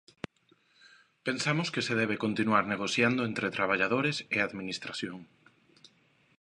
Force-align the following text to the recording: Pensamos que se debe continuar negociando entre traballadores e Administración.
Pensamos 1.27 1.67
que 1.73 1.85
se 1.87 1.97
debe 2.01 2.21
continuar 2.25 2.63
negociando 2.73 3.21
entre 3.29 3.55
traballadores 3.57 4.17
e 4.35 4.37
Administración. 4.39 5.17